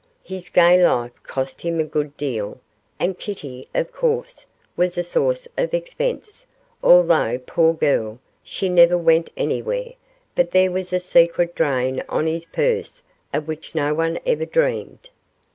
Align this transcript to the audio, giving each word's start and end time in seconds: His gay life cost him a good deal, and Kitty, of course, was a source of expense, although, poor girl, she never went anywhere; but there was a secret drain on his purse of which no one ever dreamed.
His 0.23 0.49
gay 0.49 0.83
life 0.83 1.11
cost 1.21 1.61
him 1.61 1.79
a 1.79 1.83
good 1.83 2.17
deal, 2.17 2.59
and 2.99 3.19
Kitty, 3.19 3.67
of 3.75 3.91
course, 3.91 4.47
was 4.75 4.97
a 4.97 5.03
source 5.03 5.47
of 5.59 5.75
expense, 5.75 6.47
although, 6.81 7.37
poor 7.37 7.75
girl, 7.75 8.17
she 8.41 8.67
never 8.67 8.97
went 8.97 9.29
anywhere; 9.37 9.93
but 10.33 10.49
there 10.49 10.71
was 10.71 10.91
a 10.91 10.99
secret 10.99 11.53
drain 11.53 12.01
on 12.09 12.25
his 12.25 12.45
purse 12.45 13.03
of 13.31 13.47
which 13.47 13.75
no 13.75 13.93
one 13.93 14.17
ever 14.25 14.45
dreamed. 14.47 15.11